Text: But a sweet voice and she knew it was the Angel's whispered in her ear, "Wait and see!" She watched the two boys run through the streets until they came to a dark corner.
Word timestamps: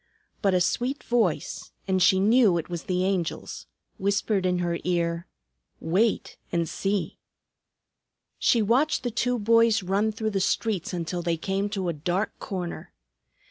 But 0.41 0.55
a 0.55 0.61
sweet 0.61 1.03
voice 1.03 1.73
and 1.87 2.01
she 2.01 2.19
knew 2.19 2.57
it 2.57 2.69
was 2.69 2.85
the 2.85 3.05
Angel's 3.05 3.67
whispered 3.99 4.47
in 4.47 4.57
her 4.57 4.79
ear, 4.83 5.27
"Wait 5.79 6.37
and 6.51 6.67
see!" 6.67 7.19
She 8.39 8.63
watched 8.63 9.03
the 9.03 9.11
two 9.11 9.37
boys 9.37 9.83
run 9.83 10.11
through 10.11 10.31
the 10.31 10.39
streets 10.39 10.91
until 10.91 11.21
they 11.21 11.37
came 11.37 11.69
to 11.69 11.87
a 11.87 11.93
dark 11.93 12.31
corner. 12.39 12.93